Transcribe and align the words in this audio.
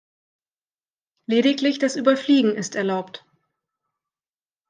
Lediglich 1.27 1.77
das 1.77 1.95
Überfliegen 1.95 2.55
ist 2.55 2.73
erlaubt. 2.73 3.23